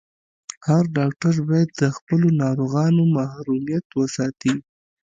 هر 0.67 0.83
ډاکټر 0.97 1.33
باید 1.49 1.69
د 1.81 1.83
خپلو 1.95 2.27
ناروغانو 2.41 3.01
محرميت 3.15 3.85
وساتي. 3.99 4.53